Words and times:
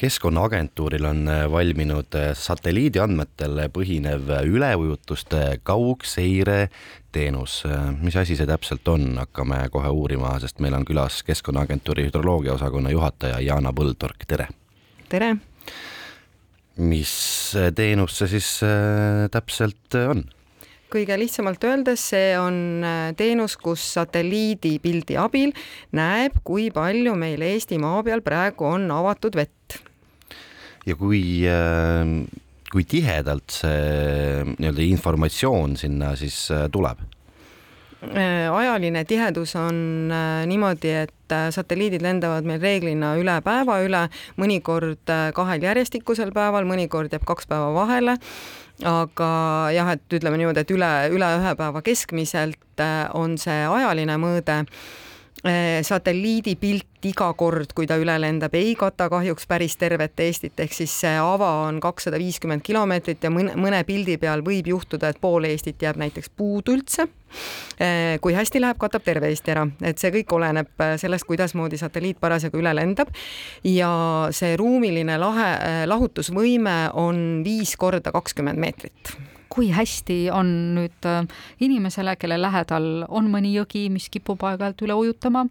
keskkonnaagentuuril 0.00 1.04
on 1.04 1.28
äh, 1.28 1.44
valminud 1.52 2.16
äh, 2.16 2.30
satelliidi 2.36 3.02
andmetel 3.02 3.66
põhinev 3.74 4.32
üleujutuste 4.48 5.60
kaugseire 5.62 6.70
teenus. 7.12 7.64
mis 8.00 8.16
asi 8.16 8.36
see 8.38 8.46
täpselt 8.46 8.88
on, 8.88 9.18
hakkame 9.18 9.60
kohe 9.72 9.90
uurima, 9.90 10.36
sest 10.40 10.60
meil 10.62 10.76
on 10.78 10.84
külas 10.86 11.22
Keskkonnaagentuuri 11.26 12.06
hüdroloogia 12.06 12.54
osakonna 12.54 12.90
juhataja 12.94 13.40
Jaana 13.42 13.72
Põldork, 13.74 14.24
tere. 14.30 14.46
tere. 15.08 15.34
mis 16.76 17.14
teenus 17.74 18.18
see 18.18 18.30
siis 18.38 18.52
täpselt 19.34 19.98
on? 20.00 20.22
kõige 20.90 21.16
lihtsamalt 21.18 21.64
öeldes, 21.64 22.02
see 22.12 22.32
on 22.38 22.56
äh, 22.84 23.12
teenus, 23.18 23.56
kus 23.60 23.82
satelliidipildi 23.94 25.18
abil 25.20 25.54
näeb, 25.96 26.40
kui 26.46 26.68
palju 26.74 27.14
meil 27.18 27.44
Eesti 27.46 27.78
maa 27.82 28.02
peal 28.06 28.24
praegu 28.26 28.66
on 28.70 28.90
avatud 28.94 29.38
vett. 29.38 29.78
Ja 30.86 30.96
kui 30.98 31.22
äh, 31.48 32.14
kui 32.70 32.84
tihedalt 32.86 33.50
see 33.50 34.44
nii-öelda 34.56 34.84
informatsioon 34.86 35.74
sinna 35.80 36.14
siis 36.18 36.46
äh, 36.54 36.68
tuleb? 36.72 37.02
ajaline 38.00 39.02
tihedus 39.04 39.50
on 39.60 40.08
niimoodi, 40.48 40.88
et 41.02 41.34
satelliidid 41.52 42.00
lendavad 42.00 42.46
meil 42.48 42.56
reeglina 42.62 43.10
üle 43.20 43.34
päeva 43.44 43.76
üle, 43.84 44.06
mõnikord 44.40 45.12
kahel 45.36 45.66
järjestikusel 45.66 46.32
päeval, 46.32 46.64
mõnikord 46.64 47.12
jääb 47.12 47.26
kaks 47.28 47.50
päeva 47.50 47.74
vahele 47.76 48.16
aga 48.86 49.30
jah, 49.74 49.92
et 49.94 50.16
ütleme 50.16 50.38
niimoodi, 50.40 50.64
et 50.64 50.72
üle, 50.72 50.90
üle 51.12 51.28
ühe 51.38 51.52
päeva 51.58 51.82
keskmiselt 51.84 52.82
äh, 52.82 53.06
on 53.16 53.36
see 53.40 53.64
ajaline 53.66 54.16
mõõde. 54.20 54.62
Äh, 55.40 55.80
satelliidipilt 55.82 57.06
iga 57.08 57.30
kord, 57.32 57.70
kui 57.72 57.86
ta 57.88 57.96
üle 57.96 58.12
lendab, 58.20 58.52
ei 58.58 58.74
kata 58.76 59.06
kahjuks 59.08 59.46
päris 59.48 59.78
tervet 59.80 60.20
Eestit, 60.20 60.58
ehk 60.60 60.74
siis 60.76 60.92
see 61.00 61.14
ava 61.16 61.48
on 61.62 61.78
kakssada 61.80 62.18
viiskümmend 62.20 62.60
kilomeetrit 62.66 63.24
ja 63.24 63.30
mõne, 63.32 63.54
mõne 63.56 63.78
pildi 63.88 64.18
peal 64.20 64.44
võib 64.44 64.68
juhtuda, 64.68 65.08
et 65.08 65.20
pool 65.22 65.48
Eestit 65.48 65.80
jääb 65.80 65.96
näiteks 66.02 66.28
puudu 66.36 66.76
üldse. 66.76 67.08
Eh, 67.80 68.18
kui 68.20 68.36
hästi 68.36 68.60
läheb, 68.60 68.76
katab 68.82 69.06
terve 69.06 69.32
Eesti 69.32 69.54
ära, 69.54 69.64
et 69.80 70.02
see 70.02 70.12
kõik 70.18 70.36
oleneb 70.36 70.84
eh, 70.84 70.94
sellest, 71.00 71.24
kuidasmoodi 71.24 71.80
satelliit 71.80 72.20
parasjagu 72.20 72.60
üle 72.60 72.76
lendab. 72.76 73.08
ja 73.64 73.90
see 74.36 74.60
ruumiline 74.60 75.16
lahe, 75.24 75.50
lahutusvõime 75.88 76.78
on 77.00 77.40
viis 77.48 77.78
korda 77.80 78.12
kakskümmend 78.12 78.60
meetrit 78.60 79.16
kui 79.50 79.70
hästi 79.74 80.30
on 80.32 80.50
nüüd 80.76 81.06
äh, 81.08 81.24
inimesele, 81.60 82.14
kelle 82.20 82.38
lähedal 82.40 83.04
on 83.08 83.28
mõni 83.32 83.52
jõgi, 83.56 83.88
mis 83.92 84.06
kipub 84.12 84.42
aeg-ajalt 84.46 84.84
üle 84.86 84.96
ujutama 85.02 85.44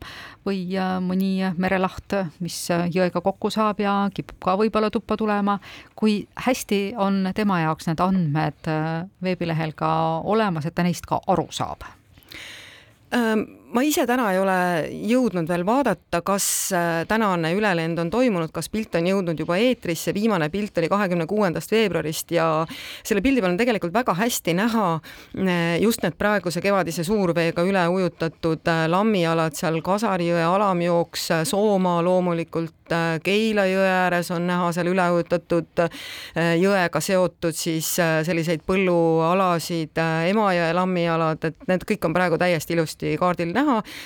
või 0.48 0.64
äh, 0.80 0.96
mõni 1.04 1.34
merelaht, 1.60 2.16
mis 2.44 2.58
äh, 2.74 2.88
jõega 2.96 3.22
kokku 3.26 3.52
saab 3.54 3.84
ja 3.84 3.96
kipub 4.16 4.40
ka 4.46 4.56
võib-olla 4.60 4.92
tuppa 4.94 5.20
tulema, 5.20 5.60
kui 6.00 6.22
hästi 6.48 6.82
on 6.98 7.28
tema 7.36 7.60
jaoks 7.66 7.92
need 7.92 8.04
andmed 8.04 8.74
veebilehel 9.24 9.76
ka 9.78 9.92
olemas, 10.24 10.70
et 10.70 10.78
ta 10.78 10.88
neist 10.88 11.08
ka 11.10 11.22
aru 11.28 11.50
saab? 11.52 11.84
Ma 13.74 13.84
ise 13.86 14.06
täna 14.10 14.30
ei 14.34 14.40
ole 14.42 14.58
jõudnud 15.10 15.50
veel 15.50 15.64
vaadata, 15.68 16.22
kas 16.26 16.46
äh, 16.74 17.04
tänane 17.10 17.52
ülelend 17.58 18.00
on 18.02 18.10
toimunud, 18.14 18.52
kas 18.54 18.70
pilt 18.72 18.96
on 18.98 19.08
jõudnud 19.10 19.40
juba 19.40 19.60
eetrisse, 19.62 20.14
viimane 20.16 20.50
pilt 20.54 20.78
oli 20.82 20.90
kahekümne 20.90 21.28
kuuendast 21.30 21.72
veebruarist 21.74 22.34
ja 22.34 22.48
selle 23.04 23.22
pildi 23.26 23.44
peal 23.44 23.54
on 23.54 23.60
tegelikult 23.60 23.94
väga 23.94 24.16
hästi 24.18 24.56
näha 24.58 24.88
äh, 24.96 25.78
just 25.84 26.04
need 26.06 26.18
praeguse 26.18 26.64
kevadise 26.66 27.06
suurveega 27.06 27.66
üle 27.68 27.86
ujutatud 27.94 28.66
äh, 28.72 28.86
lammialad 28.90 29.58
seal 29.60 29.82
Kasari 29.86 30.32
jõe 30.32 30.44
alamjooks, 30.44 31.30
Soomaa 31.50 32.02
loomulikult, 32.06 32.76
Keila 33.24 33.68
jõe 33.70 33.86
ääres 33.86 34.32
on 34.34 34.48
näha 34.50 34.72
seal 34.74 34.88
üle 34.90 35.04
ujutatud 35.14 35.84
jõega 36.58 37.02
seotud 37.06 37.54
siis 37.54 37.92
selliseid 38.26 38.64
põllualasid, 38.66 40.02
Emajõe 40.32 40.72
lammialad, 40.74 41.46
et 41.52 41.70
need 41.70 41.86
kõik 41.86 42.08
on 42.10 42.16
praegu 42.18 42.40
täiesti 42.42 42.74
ilusti 42.74 43.14
kaardil 43.22 43.54
näha, 43.54 43.59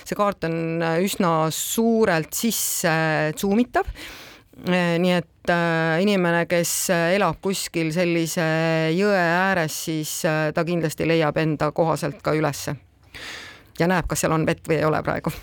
see 0.03 0.17
kaart 0.17 0.47
on 0.49 0.57
äh, 0.83 0.99
üsna 1.03 1.49
suurelt 1.53 2.33
sisse 2.35 2.93
zoomitav 3.39 3.89
äh, 3.89 4.95
nii 5.01 5.13
et 5.17 5.53
äh, 5.53 6.01
inimene, 6.03 6.45
kes 6.49 6.73
elab 6.93 7.41
kuskil 7.43 7.93
sellise 7.95 8.47
jõe 8.95 9.19
ääres, 9.19 9.83
siis 9.89 10.21
ta 10.25 10.65
kindlasti 10.67 11.07
leiab 11.09 11.37
enda 11.41 11.71
kohaselt 11.75 12.21
ka 12.25 12.35
ülesse 12.37 12.75
ja 13.79 13.89
näeb, 13.89 14.07
kas 14.09 14.23
seal 14.23 14.35
on 14.35 14.45
vett 14.45 14.67
või 14.69 14.79
ei 14.81 14.89
ole 14.89 15.01
praegu. 15.05 15.33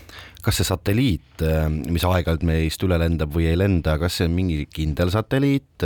kas 0.41 0.61
see 0.61 0.69
satelliit, 0.69 1.43
mis 1.91 2.05
aeg-ajalt 2.07 2.45
meist 2.49 2.85
üle 2.87 2.97
lendab 3.01 3.35
või 3.35 3.51
ei 3.51 3.59
lenda, 3.59 3.99
kas 4.01 4.21
see 4.21 4.29
on 4.31 4.37
mingi 4.37 4.63
kindel 4.73 5.11
satelliit 5.13 5.85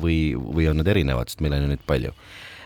või, 0.00 0.20
või 0.38 0.70
on 0.70 0.80
need 0.80 0.88
erinevad, 0.88 1.28
sest 1.28 1.42
meil 1.44 1.58
on 1.58 1.66
ju 1.66 1.74
neid 1.74 1.84
palju? 1.88 2.14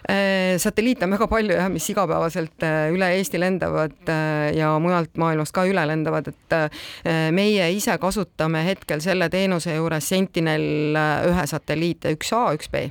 Äh, 0.04 0.58
satelliite 0.60 1.06
on 1.06 1.14
väga 1.16 1.28
palju 1.32 1.54
jah, 1.56 1.70
mis 1.72 1.86
igapäevaselt 1.88 2.64
äh, 2.66 2.90
üle 2.92 3.08
Eesti 3.16 3.40
lendavad 3.40 4.10
äh, 4.12 4.50
ja 4.52 4.74
mujalt 4.82 5.16
maailmast 5.16 5.54
ka 5.56 5.64
üle 5.64 5.80
lendavad, 5.88 6.28
et 6.28 6.56
meie 7.32 7.70
ise 7.72 7.96
kasutame 8.00 8.60
hetkel 8.66 9.00
selle 9.04 9.30
teenuse 9.32 9.78
juures 9.78 10.08
Sentinel 10.08 10.98
ühe 11.30 11.46
satelliite, 11.48 12.12
üks 12.18 12.34
A, 12.36 12.46
üks 12.56 12.68
B 12.72 12.84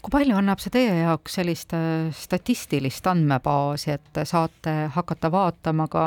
kui 0.00 0.12
palju 0.12 0.36
annab 0.38 0.62
see 0.62 0.72
teie 0.72 0.94
jaoks 1.02 1.34
sellist 1.40 1.74
statistilist 2.16 3.06
andmebaasi, 3.10 3.96
et 3.98 4.22
saate 4.24 4.76
hakata 4.94 5.30
vaatama 5.32 5.88
ka 5.92 6.04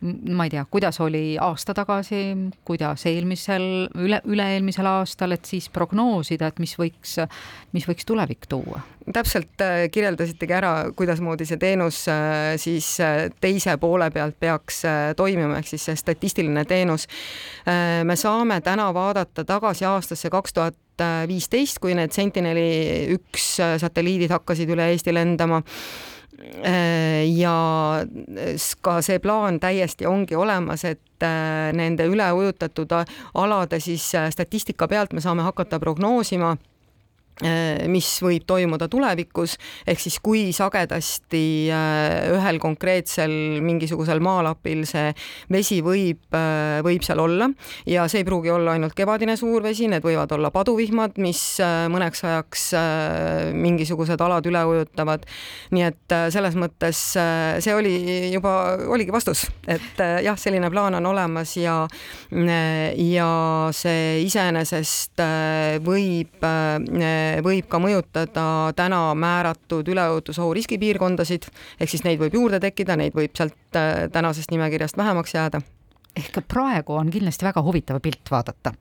ma 0.00 0.44
ei 0.44 0.50
tea, 0.50 0.64
kuidas 0.70 1.00
oli 1.00 1.36
aasta 1.40 1.74
tagasi, 1.74 2.18
kuidas 2.64 3.06
eelmisel, 3.08 3.64
üle, 3.96 4.18
üle-eelmisel 4.28 4.86
aastal, 4.90 5.32
et 5.32 5.48
siis 5.48 5.70
prognoosida, 5.72 6.50
et 6.52 6.60
mis 6.60 6.74
võiks, 6.76 7.16
mis 7.72 7.88
võiks 7.88 8.08
tulevik 8.08 8.48
tuua? 8.48 8.82
täpselt 9.06 9.62
äh, 9.62 9.84
kirjeldasitegi 9.94 10.54
ära, 10.56 10.70
kuidasmoodi 10.98 11.46
see 11.46 11.60
teenus 11.62 12.00
äh, 12.10 12.56
siis 12.58 12.88
äh, 13.00 13.28
teise 13.40 13.76
poole 13.78 14.08
pealt 14.10 14.34
peaks 14.42 14.82
toimima, 15.16 15.60
ehk 15.60 15.70
siis 15.70 15.84
see 15.86 16.00
statistiline 16.00 16.64
teenus. 16.66 17.06
me 18.04 18.16
saame 18.16 18.60
täna 18.66 18.88
vaadata 18.94 19.44
tagasi 19.46 19.86
aastasse 19.86 20.30
kaks 20.30 20.52
tuhat 20.52 20.76
viisteist, 21.28 21.80
kui 21.82 21.94
need 21.96 22.14
Sentineli 22.14 23.14
üks 23.16 23.56
satelliidid 23.82 24.32
hakkasid 24.32 24.70
üle 24.72 24.90
Eesti 24.92 25.14
lendama. 25.14 25.62
Äh, 26.36 27.24
ja 27.32 28.04
ka 28.84 28.98
see 29.04 29.18
plaan 29.24 29.56
täiesti 29.60 30.06
ongi 30.06 30.36
olemas, 30.36 30.84
et 30.84 31.24
äh, 31.24 31.72
nende 31.72 32.04
üle 32.10 32.26
ujutatud 32.36 32.92
alade 33.34 33.80
siis 33.80 34.10
äh, 34.14 34.28
statistika 34.30 34.88
pealt 34.88 35.16
me 35.16 35.24
saame 35.24 35.46
hakata 35.46 35.80
prognoosima. 35.80 36.52
Äh, 36.52 36.75
mis 37.92 38.06
võib 38.24 38.46
toimuda 38.48 38.86
tulevikus, 38.88 39.58
ehk 39.84 40.00
siis 40.00 40.16
kui 40.24 40.54
sagedasti 40.56 41.68
äh, 41.68 42.30
ühel 42.32 42.56
konkreetsel 42.62 43.60
mingisugusel 43.60 44.22
maalapil 44.24 44.86
see 44.88 45.10
vesi 45.52 45.82
võib, 45.84 46.22
äh, 46.32 46.80
võib 46.86 47.04
seal 47.04 47.20
olla 47.20 47.50
ja 47.84 48.06
see 48.08 48.22
ei 48.22 48.28
pruugi 48.28 48.52
olla 48.54 48.72
ainult 48.76 48.96
kevadine 48.96 49.36
suurvesi, 49.36 49.90
need 49.92 50.04
võivad 50.06 50.32
olla 50.32 50.50
paduvihmad, 50.54 51.18
mis 51.20 51.42
mõneks 51.92 52.24
ajaks 52.24 52.64
mingisugused 53.52 54.20
alad 54.24 54.48
üle 54.48 54.62
ujutavad. 54.70 55.26
nii 55.76 55.84
et 55.84 56.16
selles 56.32 56.56
mõttes 56.56 57.02
see 57.12 57.74
oli 57.76 58.32
juba, 58.32 58.78
oligi 58.88 59.12
vastus, 59.12 59.44
et 59.68 60.00
jah, 60.24 60.38
selline 60.40 60.70
plaan 60.72 60.96
on 60.96 61.10
olemas 61.12 61.52
ja 61.60 61.82
ja 62.32 63.30
see 63.76 64.24
iseenesest 64.24 65.20
võib 65.84 66.48
võib 67.44 67.68
ka 67.70 67.80
mõjutada 67.82 68.46
täna 68.76 69.00
määratud 69.18 69.88
üleujutusohu 69.88 70.54
riskipiirkondasid, 70.58 71.48
ehk 71.80 71.92
siis 71.92 72.04
neid 72.06 72.20
võib 72.22 72.36
juurde 72.38 72.60
tekkida, 72.62 72.96
neid 72.96 73.16
võib 73.16 73.36
sealt 73.36 73.78
äh, 73.78 74.06
tänasest 74.12 74.54
nimekirjast 74.54 74.96
vähemaks 74.96 75.34
jääda 75.36 75.62
ehk 76.16 76.40
praegu 76.48 76.96
on 76.96 77.10
kindlasti 77.12 77.46
väga 77.46 77.62
huvitav 77.64 78.00
pilt 78.04 78.30
vaadata, 78.32 78.72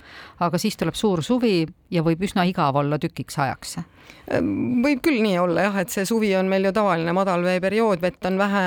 aga 0.46 0.60
siis 0.62 0.78
tuleb 0.80 0.96
suur 0.96 1.24
suvi 1.24 1.66
ja 1.92 2.04
võib 2.06 2.24
üsna 2.26 2.46
igav 2.48 2.78
olla 2.80 2.98
tükiks 3.02 3.38
ajaks. 3.44 3.76
Ehm, 4.32 4.82
võib 4.86 5.02
küll 5.06 5.20
nii 5.24 5.36
olla 5.42 5.68
jah, 5.68 5.78
et 5.82 5.94
see 5.94 6.06
suvi 6.08 6.32
on 6.38 6.50
meil 6.50 6.68
ju 6.68 6.72
tavaline 6.76 7.14
madalveeperiood, 7.16 8.02
vett 8.02 8.26
on 8.30 8.40
vähe, 8.40 8.64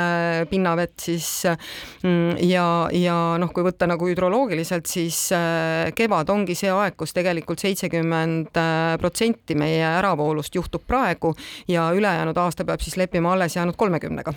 pinnavett 0.51 0.97
siis 1.03 1.31
mm, 1.47 2.39
ja, 2.47 2.67
ja 2.95 3.17
noh, 3.41 3.53
kui 3.55 3.67
võtta 3.67 3.89
nagu 3.91 4.11
hüdroloogiliselt, 4.11 4.89
siis 4.91 5.21
äh, 5.37 5.91
kevad 5.99 6.31
ongi 6.35 6.59
see 6.59 6.73
aeg, 6.75 6.99
kus 6.99 7.15
tegelikult 7.17 7.63
seitsekümmend 7.65 8.59
äh, 8.59 8.95
protsenti 9.01 9.59
meie 9.59 9.85
äravoolust 9.99 10.59
juhtub 10.59 10.87
praegu 10.87 11.35
ja 11.71 11.89
ülejäänud 11.97 12.39
aasta 12.39 12.67
peab 12.69 12.85
siis 12.85 12.99
leppima 13.01 13.33
alles 13.35 13.57
jäänud 13.57 13.79
kolmekümnega 13.79 14.35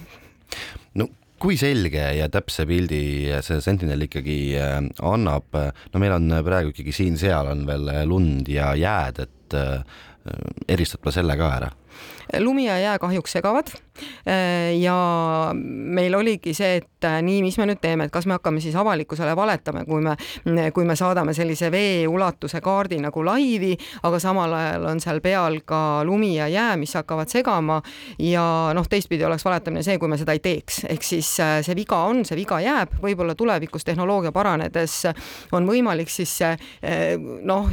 no 0.95 1.07
kui 1.42 1.58
selge 1.58 2.04
ja 2.18 2.30
täpse 2.30 2.68
pildi 2.70 3.02
see 3.42 3.62
Sentinel 3.64 4.06
ikkagi 4.06 4.40
äh, 4.62 4.78
annab, 5.08 5.58
no 5.94 6.02
meil 6.02 6.16
on 6.20 6.38
praegu 6.46 6.74
ikkagi 6.74 6.94
siin-seal 6.96 7.50
on 7.56 7.66
veel 7.70 7.92
lund 8.10 8.50
ja 8.52 8.72
jääd, 8.78 9.24
et 9.26 9.58
äh, 9.58 10.02
eristad 10.70 11.02
ma 11.06 11.14
selle 11.16 11.38
ka 11.40 11.54
ära? 11.58 11.72
Lumi 12.40 12.68
ja 12.68 12.80
jää 12.80 13.00
kahjuks 13.00 13.32
segavad. 13.32 13.72
Ja 14.80 14.96
meil 15.54 16.16
oligi 16.16 16.54
see, 16.58 16.80
et 16.80 17.06
nii, 17.22 17.42
mis 17.44 17.58
me 17.60 17.68
nüüd 17.70 17.82
teeme, 17.82 18.08
et 18.08 18.14
kas 18.14 18.26
me 18.26 18.38
hakkame 18.38 18.62
siis 18.64 18.76
avalikkusele 18.80 19.36
valetama, 19.38 19.84
kui 19.86 20.02
me, 20.02 20.16
kui 20.74 20.86
me 20.88 20.96
saadame 20.98 21.36
sellise 21.38 21.70
vee 21.74 22.08
ulatuse 22.10 22.62
kaardi 22.64 23.02
nagu 23.04 23.26
laivi, 23.26 23.76
aga 24.08 24.20
samal 24.24 24.54
ajal 24.58 24.88
on 24.94 25.02
seal 25.04 25.20
peal 25.22 25.60
ka 25.68 25.82
lumi 26.08 26.32
ja 26.38 26.48
jää, 26.50 26.78
mis 26.82 26.94
hakkavad 26.98 27.30
segama. 27.30 27.82
Ja 28.22 28.46
noh, 28.78 28.88
teistpidi 28.90 29.26
oleks 29.28 29.46
valetamine 29.46 29.84
see, 29.86 30.00
kui 30.02 30.10
me 30.10 30.18
seda 30.18 30.34
ei 30.38 30.42
teeks, 30.42 30.86
ehk 30.90 31.06
siis 31.06 31.30
see 31.38 31.78
viga 31.78 32.02
on, 32.08 32.24
see 32.26 32.40
viga 32.40 32.62
jääb, 32.64 32.96
võib-olla 33.04 33.36
tulevikus 33.38 33.86
tehnoloogia 33.86 34.32
paranedes 34.34 35.02
on 35.52 35.68
võimalik 35.68 36.10
siis 36.10 36.32
see 36.42 36.56
noh, 37.46 37.70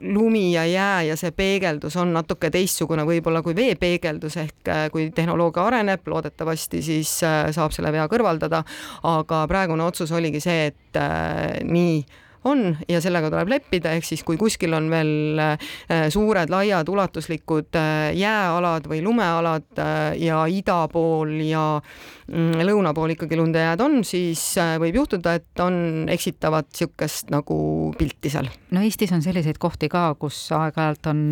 lumi 0.00 0.46
ja 0.54 0.64
jää 0.70 1.02
ja 1.10 1.18
see 1.18 1.34
peegeldus 1.36 1.98
on 2.00 2.14
natuke 2.16 2.50
teistsugune 2.54 3.04
võib-olla 3.08 3.42
kui 3.44 3.55
veepeegeldus 3.56 4.36
ehk 4.42 4.70
äh, 4.72 4.84
kui 4.92 5.08
tehnoloogia 5.14 5.64
areneb, 5.70 6.06
loodetavasti 6.06 6.82
siis 6.84 7.16
äh, 7.26 7.46
saab 7.54 7.74
selle 7.76 7.92
vea 7.94 8.06
kõrvaldada, 8.10 8.62
aga 9.08 9.42
praegune 9.50 9.86
otsus 9.86 10.12
oligi 10.16 10.42
see, 10.44 10.70
et 10.72 11.00
äh, 11.00 11.58
nii 11.64 12.00
on 12.46 12.62
ja 12.88 13.00
sellega 13.02 13.30
tuleb 13.32 13.50
leppida, 13.50 13.92
ehk 13.96 14.06
siis 14.06 14.22
kui 14.26 14.38
kuskil 14.40 14.74
on 14.76 14.88
veel 14.92 15.40
äh, 15.42 16.06
suured, 16.12 16.50
laiad, 16.52 16.88
ulatuslikud 16.88 17.76
äh, 17.78 18.10
jääalad 18.16 18.86
või 18.90 19.02
lumealad 19.04 19.82
äh, 19.82 20.16
ja 20.22 20.44
ida 20.50 20.78
pool 20.92 21.34
ja 21.46 21.64
mm, 21.80 22.62
lõuna 22.68 22.94
pool 22.96 23.16
ikkagi 23.16 23.38
lund 23.38 23.58
ja 23.58 23.70
jääd 23.70 23.84
on, 23.84 23.98
siis 24.06 24.42
võib 24.82 25.00
juhtuda, 25.02 25.36
et 25.40 25.64
on 25.64 26.06
eksitavat 26.12 26.70
niisugust 26.76 27.30
nagu 27.34 27.58
pilti 27.98 28.30
seal. 28.32 28.48
no 28.74 28.82
Eestis 28.84 29.12
on 29.16 29.24
selliseid 29.24 29.58
kohti 29.62 29.90
ka, 29.92 30.08
kus 30.20 30.38
aeg-ajalt 30.54 31.10
on 31.12 31.22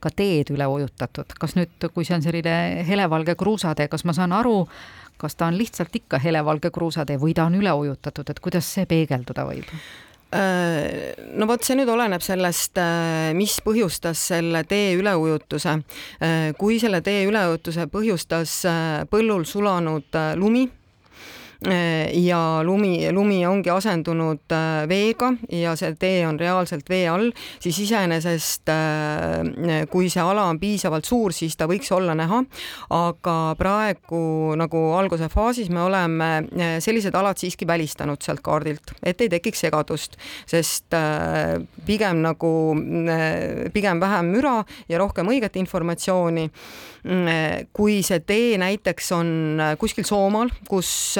ka 0.00 0.12
teed 0.14 0.52
üle 0.54 0.68
ujutatud. 0.70 1.36
kas 1.40 1.56
nüüd, 1.58 1.90
kui 1.94 2.06
see 2.06 2.18
on 2.18 2.24
selline 2.24 2.84
helevalge 2.88 3.36
kruusatee, 3.38 3.88
kas 3.92 4.04
ma 4.08 4.16
saan 4.16 4.32
aru, 4.36 4.64
kas 5.20 5.36
ta 5.36 5.48
on 5.50 5.58
lihtsalt 5.58 5.94
ikka 5.96 6.18
helevalge 6.22 6.70
kruusatee 6.74 7.20
või 7.20 7.34
ta 7.36 7.48
on 7.48 7.58
üle 7.60 7.72
ujutatud, 7.72 8.30
et 8.30 8.42
kuidas 8.42 8.68
see 8.76 8.88
peegelduda 8.90 9.46
võib? 9.48 9.70
Äh, 10.34 11.14
no 11.38 11.46
vot, 11.46 11.62
see 11.62 11.76
nüüd 11.78 11.90
oleneb 11.92 12.22
sellest, 12.24 12.74
äh, 12.82 13.30
mis 13.38 13.60
põhjustas 13.62 14.18
selle 14.32 14.64
tee 14.66 14.96
üleujutuse. 14.98 15.76
Äh, 16.18 16.48
kui 16.58 16.80
selle 16.82 17.04
tee 17.06 17.22
üleujutuse 17.28 17.86
põhjustas 17.92 18.56
põllul 19.12 19.46
sulanud 19.46 20.18
lumi 20.40 20.66
ja 21.64 22.60
lumi, 22.62 23.12
lumi 23.12 23.38
ongi 23.46 23.70
asendunud 23.72 24.52
äh, 24.52 24.84
veega 24.88 25.30
ja 25.52 25.74
see 25.78 25.94
tee 26.00 26.24
on 26.26 26.38
reaalselt 26.40 26.88
vee 26.90 27.06
all, 27.08 27.30
siis 27.62 27.78
iseenesest 27.86 28.70
äh, 28.72 29.84
kui 29.90 30.10
see 30.12 30.22
ala 30.22 30.46
on 30.50 30.60
piisavalt 30.60 31.08
suur, 31.08 31.32
siis 31.32 31.56
ta 31.56 31.68
võiks 31.70 31.90
olla 31.94 32.16
näha, 32.18 32.42
aga 32.94 33.36
praegu 33.58 34.54
nagu 34.60 34.82
alguse 34.98 35.28
faasis 35.32 35.70
me 35.72 35.84
oleme 35.86 36.30
äh, 36.44 36.76
sellised 36.84 37.16
alad 37.16 37.40
siiski 37.40 37.68
välistanud 37.68 38.22
sealt 38.24 38.44
kaardilt, 38.44 38.94
et 39.02 39.20
ei 39.24 39.32
tekiks 39.32 39.64
segadust, 39.64 40.18
sest 40.50 40.92
pigem 41.86 42.20
nagu, 42.24 42.50
pigem 43.72 44.00
vähem 44.02 44.32
müra 44.34 44.58
ja 44.90 44.98
rohkem 45.00 45.30
õiget 45.32 45.56
informatsiooni. 45.60 46.50
kui 47.76 47.98
see 48.02 48.20
tee 48.24 48.56
näiteks 48.58 49.10
on 49.12 49.60
kuskil 49.78 50.06
Soomaal, 50.08 50.48
kus 50.68 51.18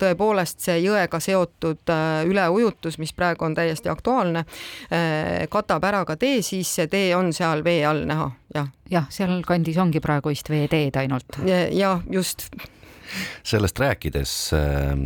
tõepoolest 0.00 0.64
see 0.66 0.78
jõega 0.84 1.20
seotud 1.22 1.92
äh, 1.92 2.22
üleujutus, 2.28 2.98
mis 3.02 3.12
praegu 3.16 3.46
on 3.46 3.56
täiesti 3.56 3.90
aktuaalne, 3.92 4.44
äh, 4.90 5.46
katab 5.52 5.84
ära 5.88 6.04
ka 6.08 6.18
tee, 6.20 6.42
siis 6.46 6.70
see 6.78 6.90
tee 6.92 7.10
on 7.16 7.32
seal 7.36 7.64
vee 7.66 7.82
all 7.86 8.06
näha, 8.08 8.30
jah. 8.54 8.70
jah, 8.90 9.10
sealkandis 9.10 9.78
ongi 9.82 10.02
praegu 10.04 10.32
vist 10.32 10.50
veeteed 10.50 10.96
ainult. 11.02 11.38
jah, 11.46 12.02
just 12.10 12.48
sellest 13.46 13.78
rääkides 13.78 14.32
ähm, 14.56 15.04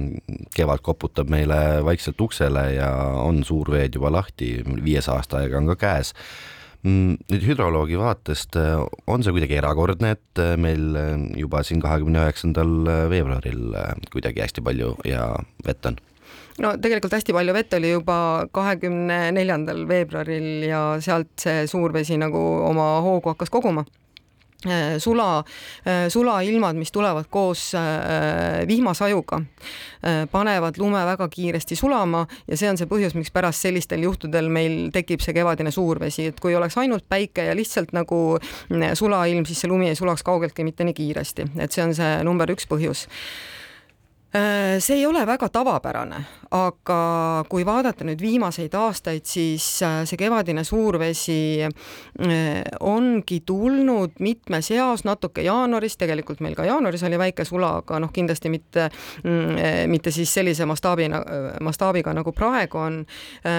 kevad 0.57 0.81
koputab 0.83 1.29
meile 1.29 1.85
vaikselt 1.85 2.21
uksele 2.21 2.63
ja 2.79 2.89
on 3.21 3.45
suurveed 3.45 3.95
juba 3.95 4.13
lahti, 4.13 4.55
viies 4.85 5.09
aastaaega 5.13 5.61
on 5.61 5.69
ka 5.75 5.77
käes 5.77 6.15
nüüd 6.87 7.45
hüdroloogi 7.45 7.99
vaatest 8.01 8.57
äh, 8.57 8.79
on 9.11 9.25
see 9.25 9.35
kuidagi 9.37 9.59
erakordne, 9.61 10.15
et 10.17 10.41
äh, 10.41 10.55
meil 10.57 10.97
äh, 10.97 11.17
juba 11.37 11.63
siin 11.67 11.83
kahekümne 11.83 12.23
üheksandal 12.25 12.71
veebruaril 13.13 13.75
kuidagi 14.13 14.41
hästi 14.47 14.65
palju 14.65 14.95
ja 15.09 15.27
vett 15.67 15.91
on? 15.91 15.99
no 16.61 16.73
tegelikult 16.81 17.13
hästi 17.19 17.37
palju 17.37 17.57
vett 17.57 17.77
oli 17.77 17.93
juba 17.93 18.19
kahekümne 18.57 19.21
neljandal 19.37 19.85
veebruaril 19.89 20.67
ja 20.71 20.83
sealt 21.05 21.35
see 21.41 21.67
suurvesi 21.71 22.17
nagu 22.21 22.41
oma 22.65 22.95
hoogu 23.05 23.35
hakkas 23.35 23.53
koguma 23.53 23.85
sula, 24.99 25.45
äh, 25.87 26.09
sulailmad, 26.13 26.77
mis 26.77 26.93
tulevad 26.93 27.29
koos 27.31 27.71
äh, 27.75 28.67
vihmasajuga, 28.69 29.41
panevad 30.33 30.79
lume 30.81 31.01
väga 31.05 31.29
kiiresti 31.29 31.77
sulama 31.77 32.23
ja 32.49 32.57
see 32.57 32.71
on 32.71 32.79
see 32.81 32.89
põhjus, 32.89 33.13
miks 33.17 33.33
pärast 33.33 33.61
sellistel 33.67 34.01
juhtudel 34.07 34.49
meil 34.53 34.89
tekib 34.95 35.21
see 35.21 35.37
kevadine 35.37 35.73
suurvesi, 35.75 36.31
et 36.33 36.41
kui 36.41 36.55
oleks 36.57 36.79
ainult 36.81 37.05
päike 37.09 37.45
ja 37.51 37.57
lihtsalt 37.57 37.93
nagu 37.97 38.39
sulailm, 38.97 39.45
siis 39.45 39.61
see 39.61 39.69
lumi 39.69 39.91
ei 39.91 39.99
sulaks 39.99 40.25
kaugeltki 40.25 40.65
mitte 40.65 40.89
nii 40.89 40.97
kiiresti, 40.97 41.51
et 41.61 41.73
see 41.73 41.85
on 41.85 41.97
see 41.97 42.21
number 42.25 42.53
üks 42.57 42.69
põhjus. 42.71 43.07
Äh, 43.11 43.60
see 44.79 44.95
ei 44.95 45.07
ole 45.07 45.25
väga 45.27 45.49
tavapärane, 45.51 46.19
aga 46.55 46.99
kui 47.51 47.65
vaadata 47.67 48.05
nüüd 48.07 48.21
viimaseid 48.23 48.75
aastaid, 48.79 49.25
siis 49.27 49.65
äh, 49.83 49.97
see 50.07 50.19
kevadine 50.21 50.63
suurvesi 50.67 51.39
äh, 51.67 52.61
ongi 52.87 53.41
tulnud 53.47 54.21
mitmes 54.23 54.71
eas, 54.71 55.03
natuke 55.09 55.43
jaanuaris, 55.43 55.99
tegelikult 55.99 56.45
meil 56.47 56.55
ka 56.55 56.69
jaanuaris 56.69 57.03
oli 57.09 57.19
väike 57.19 57.47
sula, 57.49 57.73
aga 57.83 57.99
noh, 58.05 58.13
kindlasti 58.15 58.55
mitte, 58.55 58.87
mm, 59.25 59.91
mitte 59.91 60.15
siis 60.15 60.31
sellise 60.35 60.67
mastaabina, 60.67 61.25
mastaabiga 61.67 62.15
nagu 62.15 62.33
praegu 62.33 62.79
on. 62.79 63.03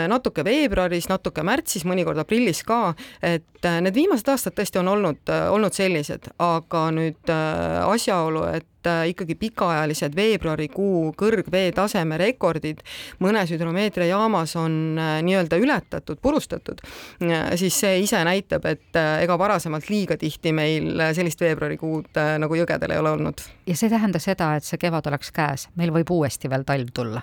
natuke 0.07 0.43
veebruaris, 0.45 1.09
natuke 1.11 1.43
märtsis, 1.43 1.83
mõnikord 1.87 2.19
aprillis 2.21 2.63
ka, 2.63 2.93
et 3.21 3.67
need 3.83 3.95
viimased 3.95 4.27
aastad 4.31 4.55
tõesti 4.55 4.79
on 4.79 4.87
olnud, 4.95 5.31
olnud 5.51 5.75
sellised, 5.75 6.31
aga 6.39 6.87
nüüd 6.95 7.31
asjaolu, 7.31 8.47
et 8.55 8.70
Äh, 8.70 8.70
ikkagi 8.87 9.35
pikaajalised 9.39 10.15
veebruarikuu 10.15 11.11
kõrgveetaseme 11.19 12.17
rekordid 12.21 12.81
mõnes 13.23 13.51
hüdromeetriajaamas 13.53 14.55
on 14.61 14.77
äh, 14.99 15.17
nii-öelda 15.25 15.59
ületatud, 15.61 16.21
purustatud, 16.21 16.81
äh, 17.25 17.51
siis 17.59 17.79
see 17.83 17.99
ise 18.05 18.23
näitab, 18.27 18.65
et 18.69 18.97
ega 19.23 19.37
varasemalt 19.39 19.89
liiga 19.89 20.17
tihti 20.19 20.53
meil 20.55 21.03
sellist 21.15 21.41
veebruarikuud 21.41 22.17
nagu 22.41 22.57
jõgedel 22.57 22.95
ei 22.95 23.01
ole 23.01 23.13
olnud. 23.17 23.45
ja 23.67 23.75
see 23.77 23.89
tähendas 23.89 24.27
seda, 24.29 24.55
et 24.57 24.67
see 24.67 24.81
kevad 24.81 25.07
oleks 25.11 25.31
käes, 25.35 25.67
meil 25.75 25.93
võib 25.93 26.11
uuesti 26.11 26.49
veel 26.49 26.65
talv 26.67 26.91
tulla? 26.93 27.21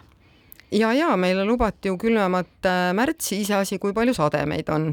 ja, 0.72 0.92
ja 0.92 1.12
meile 1.16 1.44
lubati 1.48 1.88
ju 1.88 1.98
külmemat 1.98 2.70
märtsi, 2.94 3.42
iseasi, 3.44 3.78
kui 3.78 3.94
palju 3.96 4.14
sademeid 4.16 4.68
on 4.72 4.90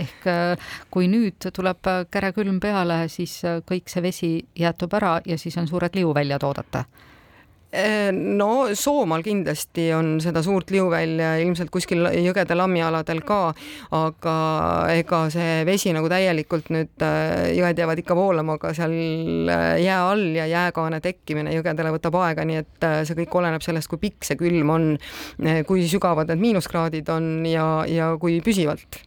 ehk 0.00 0.30
äh, 0.30 0.72
kui 0.92 1.10
nüüd 1.10 1.50
tuleb 1.54 1.90
äh, 1.90 2.02
kärekülm 2.10 2.60
peale, 2.62 3.04
siis 3.12 3.40
äh, 3.44 3.60
kõik 3.66 3.92
see 3.92 4.04
vesi 4.04 4.32
jäätub 4.58 4.98
ära 4.98 5.18
ja 5.26 5.38
siis 5.40 5.56
on 5.60 5.70
suured 5.70 5.96
liuväljad 5.98 6.46
oodata 6.48 6.84
no 8.10 8.46
Soomaal 8.74 9.22
kindlasti 9.22 9.84
on 9.94 10.16
seda 10.18 10.40
suurt 10.42 10.72
liuvälja, 10.74 11.36
ilmselt 11.38 11.70
kuskil 11.70 12.02
jõgede 12.18 12.56
lammialadel 12.58 13.20
ka, 13.22 13.52
aga 13.94 14.32
ega 14.90 15.20
see 15.30 15.60
vesi 15.68 15.92
nagu 15.94 16.10
täielikult 16.10 16.72
nüüd, 16.74 17.04
jõed 17.54 17.78
jäävad 17.78 18.02
ikka 18.02 18.16
voolama, 18.18 18.56
aga 18.58 18.72
seal 18.74 18.96
jää 19.46 20.00
all 20.02 20.34
ja 20.34 20.48
jääkaane 20.50 20.98
tekkimine 21.04 21.54
jõgedele 21.54 21.94
võtab 21.94 22.18
aega, 22.24 22.48
nii 22.50 22.58
et 22.58 22.88
see 23.06 23.20
kõik 23.20 23.38
oleneb 23.38 23.62
sellest, 23.62 23.86
kui 23.92 24.02
pikk 24.02 24.26
see 24.26 24.40
külm 24.40 24.74
on, 24.74 24.90
kui 25.70 25.86
sügavad 25.86 26.34
need 26.34 26.42
miinuskraadid 26.42 27.14
on 27.14 27.30
ja, 27.46 27.68
ja 27.86 28.10
kui 28.18 28.42
püsivalt 28.42 29.04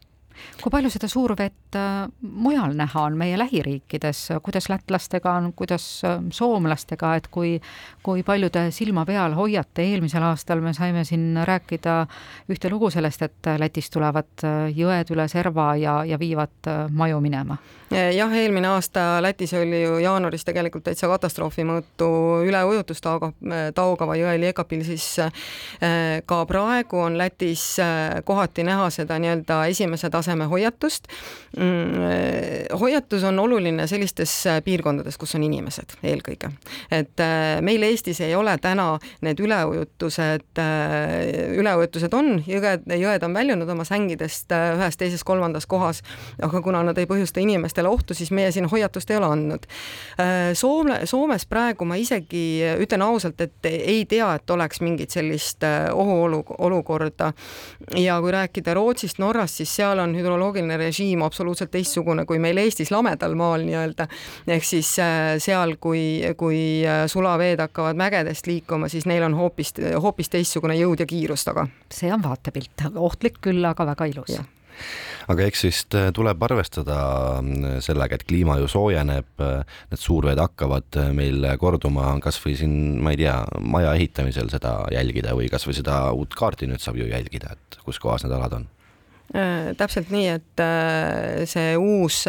kui 0.61 0.71
palju 0.71 0.89
seda 0.93 1.07
suurvett 1.11 1.77
äh, 1.77 2.07
mujal 2.21 2.75
näha 2.77 3.05
on 3.07 3.17
meie 3.19 3.37
lähiriikides, 3.39 4.21
kuidas 4.43 4.69
lätlastega 4.71 5.33
on, 5.39 5.51
kuidas 5.57 5.85
äh, 6.07 6.19
soomlastega, 6.31 7.15
et 7.19 7.27
kui, 7.33 7.55
kui 8.03 8.23
palju 8.23 8.49
te 8.53 8.65
silma 8.71 9.05
peal 9.05 9.35
hoiate, 9.37 9.85
eelmisel 9.91 10.23
aastal 10.27 10.63
me 10.63 10.73
saime 10.73 11.03
siin 11.07 11.39
rääkida 11.43 12.03
ühte 12.51 12.71
lugu 12.71 12.91
sellest, 12.93 13.21
et 13.27 13.51
Lätist 13.59 13.93
tulevad 13.93 14.45
äh, 14.47 14.67
jõed 14.75 15.13
üle 15.13 15.27
serva 15.31 15.73
ja, 15.79 16.01
ja 16.07 16.19
viivad 16.19 16.71
maju 16.91 17.19
minema. 17.23 17.57
jah, 17.91 18.31
eelmine 18.33 18.67
aasta 18.73 19.21
Lätis 19.21 19.53
oli 19.53 19.83
ju 19.83 19.97
jaanuaris 20.01 20.45
tegelikult 20.45 20.87
täitsa 20.87 21.07
katastroofi 21.11 21.65
mõõtu 21.67 22.07
üleujutus 22.47 23.01
Tauga, 23.01 23.29
Taugava 23.75 24.15
jõel 24.17 24.47
Jekapil, 24.47 24.81
siis 24.87 25.05
ka 26.25 26.39
praegu 26.49 27.03
on 27.05 27.17
Lätis 27.17 27.65
kohati 28.25 28.65
näha 28.65 28.89
seda 28.89 29.19
nii-öelda 29.21 29.59
esimese 29.69 30.09
taseme 30.09 30.22
taseme 30.23 30.47
hoiatust. 30.47 31.11
Mm, 31.57 32.77
hoiatus 32.79 33.23
on 33.27 33.39
oluline 33.39 33.87
sellistes 33.87 34.31
piirkondades, 34.63 35.17
kus 35.21 35.35
on 35.37 35.43
inimesed 35.45 35.97
eelkõige, 36.03 36.49
et 36.91 37.21
meil 37.61 37.83
Eestis 37.83 38.21
ei 38.23 38.33
ole 38.35 38.55
täna 38.61 38.95
need 39.25 39.39
üleujutused, 39.43 40.61
üleujutused 41.59 42.15
on, 42.17 42.39
jõged, 42.47 42.87
jõed 42.97 43.25
on 43.27 43.35
väljunud 43.35 43.69
oma 43.69 43.85
sängidest 43.85 44.53
ühes, 44.53 44.97
teises, 44.97 45.25
kolmandas 45.27 45.67
kohas, 45.69 46.01
aga 46.41 46.61
kuna 46.65 46.81
nad 46.87 46.97
ei 46.97 47.09
põhjusta 47.09 47.43
inimestele 47.43 47.91
ohtu, 47.91 48.15
siis 48.17 48.31
meie 48.31 48.51
siin 48.55 48.69
hoiatust 48.71 49.11
ei 49.11 49.19
ole 49.19 49.29
andnud. 49.35 49.67
Soome, 50.57 51.03
Soomes 51.09 51.45
praegu 51.49 51.85
ma 51.85 51.99
isegi 51.99 52.63
ütlen 52.81 53.05
ausalt, 53.05 53.41
et 53.43 53.69
ei 53.69 54.05
tea, 54.09 54.31
et 54.39 54.55
oleks 54.55 54.81
mingit 54.81 55.13
sellist 55.13 55.65
ohuolukorda 55.93 57.33
ja 57.99 58.17
kui 58.23 58.33
rääkida 58.33 58.73
Rootsist, 58.73 59.19
Norrast, 59.21 59.61
siis 59.61 59.75
seal 59.75 59.99
on 59.99 60.12
hüdroloogiline 60.17 60.77
režiim 60.79 61.23
absoluutselt 61.25 61.71
teistsugune 61.73 62.25
kui 62.29 62.39
meil 62.43 62.59
Eestis 62.63 62.91
lamedal 62.93 63.35
maal 63.39 63.65
nii-öelda. 63.67 64.07
ehk 64.47 64.67
siis 64.67 64.95
seal, 65.43 65.77
kui, 65.79 66.21
kui 66.37 66.59
sulaveed 67.07 67.63
hakkavad 67.65 67.99
mägedest 67.99 68.47
liikuma, 68.47 68.89
siis 68.89 69.07
neil 69.09 69.23
on 69.27 69.37
hoopis, 69.37 69.73
hoopis 70.01 70.29
teistsugune 70.33 70.77
jõud 70.79 71.03
ja 71.03 71.09
kiirus 71.09 71.45
taga. 71.47 71.67
see 71.91 72.11
on 72.13 72.23
vaatepilt, 72.23 72.89
ohtlik 72.95 73.41
küll, 73.41 73.65
aga 73.65 73.85
väga 73.93 74.11
ilus 74.11 74.37
aga 75.31 75.47
eks 75.47 75.63
vist 75.67 75.95
tuleb 76.15 76.43
arvestada 76.47 76.97
sellega, 77.83 78.17
et 78.17 78.25
kliima 78.27 78.57
ju 78.61 78.69
soojeneb, 78.71 79.29
need 79.39 80.01
suurveed 80.01 80.41
hakkavad 80.41 80.99
meil 81.15 81.47
korduma, 81.61 82.11
kasvõi 82.23 82.57
siin, 82.59 82.77
ma 83.03 83.13
ei 83.13 83.21
tea, 83.23 83.37
maja 83.61 83.93
ehitamisel 83.97 84.51
seda 84.53 84.79
jälgida 84.93 85.35
või 85.37 85.49
kasvõi 85.53 85.77
seda 85.79 86.05
uut 86.17 86.35
kaarti 86.37 86.69
nüüd 86.69 86.83
saab 86.83 86.99
ju 86.99 87.09
jälgida, 87.09 87.55
et 87.55 87.83
kus 87.85 88.01
kohas 88.03 88.25
need 88.25 88.35
alad 88.35 88.59
on 88.59 88.71
täpselt 89.77 90.11
nii, 90.13 90.27
et 90.29 90.61
see 91.49 91.73
uus, 91.79 92.19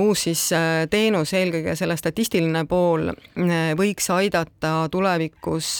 uus 0.00 0.22
siis 0.24 0.44
teenus, 0.90 1.34
eelkõige 1.36 1.74
selle 1.76 1.98
statistiline 2.00 2.64
pool 2.70 3.10
võiks 3.78 4.08
aidata 4.14 4.72
tulevikus 4.90 5.72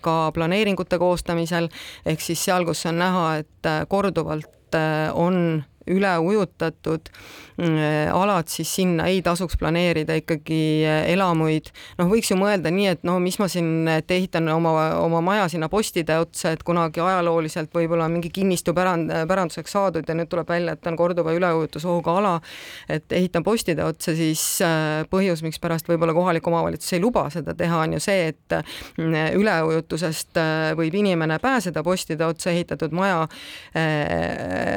ka 0.00 0.16
planeeringute 0.36 1.00
koostamisel, 1.02 1.66
ehk 2.06 2.22
siis 2.22 2.46
seal, 2.46 2.64
kus 2.68 2.86
on 2.86 3.02
näha, 3.02 3.26
et 3.42 3.72
korduvalt 3.90 4.78
on 5.18 5.64
üle 5.92 6.12
ujutatud 6.18 7.10
mm, 7.56 8.12
alad, 8.14 8.48
siis 8.50 8.70
sinna 8.78 9.06
ei 9.10 9.20
tasuks 9.24 9.56
planeerida 9.60 10.16
ikkagi 10.20 10.60
eh, 10.84 11.10
elamuid. 11.12 11.70
noh, 11.98 12.10
võiks 12.10 12.30
ju 12.30 12.38
mõelda 12.38 12.70
nii, 12.72 12.88
et 12.96 13.06
no 13.06 13.18
mis 13.22 13.38
ma 13.40 13.48
siin, 13.50 13.88
et 13.90 14.10
ehitan 14.10 14.48
oma, 14.52 14.72
oma 15.00 15.22
maja 15.24 15.46
sinna 15.52 15.68
postide 15.72 16.18
otsa, 16.20 16.52
et 16.56 16.64
kunagi 16.66 17.02
ajalooliselt 17.02 17.72
võib-olla 17.74 18.08
mingi 18.12 18.30
kinnistu 18.34 18.74
pärand, 18.76 19.12
päranduseks 19.28 19.76
saadud 19.76 20.08
ja 20.08 20.16
nüüd 20.18 20.30
tuleb 20.32 20.50
välja, 20.50 20.76
et 20.76 20.90
on 20.90 20.98
korduva 20.98 21.34
üleujutusohuga 21.36 22.16
ala, 22.20 22.34
et 22.92 23.12
ehitan 23.16 23.46
postide 23.46 23.84
otsa, 23.86 24.16
siis 24.18 24.42
eh, 24.64 25.04
põhjus, 25.10 25.44
mikspärast 25.46 25.90
võib-olla 25.90 26.16
kohalik 26.16 26.46
omavalitsus 26.50 26.96
ei 26.96 27.04
luba 27.04 27.28
seda 27.32 27.56
teha, 27.56 27.82
on 27.86 27.96
ju 27.96 28.02
see, 28.02 28.32
et 28.34 28.58
mm, 28.98 29.38
üleujutusest 29.40 30.42
eh, 30.42 30.54
võib 30.78 30.98
inimene 31.00 31.38
pääseda 31.42 31.82
postide 31.86 32.26
otsa 32.26 32.50
ehitatud 32.52 32.92
maja, 32.96 33.26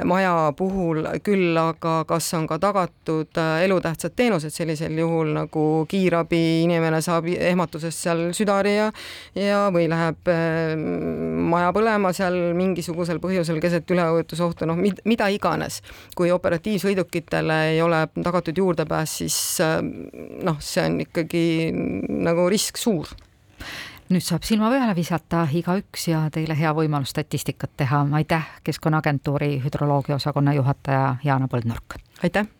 maja 0.06 0.34
puhul 0.58 0.99
puhul 1.00 1.20
küll 1.24 1.58
aga 1.58 2.04
kas 2.08 2.34
on 2.34 2.48
ka 2.48 2.58
tagatud 2.60 3.38
äh, 3.38 3.64
elutähtsad 3.66 4.14
teenused 4.16 4.52
sellisel 4.52 4.98
juhul 4.98 5.34
nagu 5.34 5.86
kiirabi, 5.90 6.64
inimene 6.66 7.02
saab 7.02 7.28
ehmatusest 7.28 8.06
seal 8.06 8.24
südari 8.34 8.76
ja 8.76 8.92
ja 9.36 9.70
või 9.72 9.88
läheb 9.90 10.28
äh, 10.28 10.76
maja 11.50 11.72
põlema 11.74 12.14
seal 12.14 12.54
mingisugusel 12.56 13.20
põhjusel 13.20 13.60
keset 13.62 13.90
üleujutusohtu, 13.90 14.66
noh, 14.66 14.78
mida 15.06 15.30
iganes. 15.30 15.82
kui 16.16 16.32
operatiivsõidukitele 16.32 17.60
ei 17.74 17.82
ole 17.82 18.08
tagatud 18.24 18.58
juurdepääs, 18.58 19.18
siis 19.22 19.38
äh, 19.62 19.80
noh, 20.44 20.60
see 20.60 20.86
on 20.86 21.00
ikkagi 21.06 21.46
nagu 22.10 22.50
risk 22.50 22.78
suur 22.78 23.08
nüüd 24.10 24.26
saab 24.26 24.46
silma 24.48 24.72
peale 24.74 24.96
visata 24.98 25.44
igaüks 25.54 26.08
ja 26.10 26.24
teile 26.34 26.58
hea 26.58 26.72
võimalus 26.74 27.14
statistikat 27.14 27.76
teha. 27.78 28.06
aitäh, 28.12 28.48
Keskkonnaagentuuri 28.64 29.60
hüdroloogia 29.66 30.16
osakonna 30.16 30.54
juhataja 30.54 31.16
Jaana 31.24 31.48
Põldnurk. 31.48 32.00
aitäh 32.24 32.59